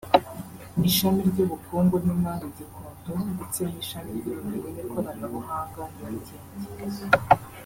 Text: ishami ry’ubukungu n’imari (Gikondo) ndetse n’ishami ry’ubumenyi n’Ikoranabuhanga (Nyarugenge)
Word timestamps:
ishami 0.89 1.21
ry’ubukungu 1.29 1.95
n’imari 2.05 2.45
(Gikondo) 2.57 3.19
ndetse 3.35 3.59
n’ishami 3.71 4.09
ry’ubumenyi 4.17 4.69
n’Ikoranabuhanga 4.75 5.81
(Nyarugenge) 5.95 7.05